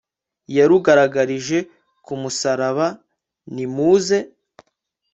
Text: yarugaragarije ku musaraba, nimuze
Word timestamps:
yarugaragarije 0.57 1.57
ku 2.05 2.13
musaraba, 2.21 2.87
nimuze 3.53 4.17